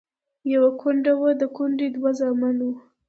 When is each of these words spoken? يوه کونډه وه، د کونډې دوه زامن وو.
يوه 0.53 0.69
کونډه 0.81 1.13
وه، 1.19 1.31
د 1.41 1.43
کونډې 1.55 1.87
دوه 1.95 2.11
زامن 2.19 2.55
وو. 2.65 2.73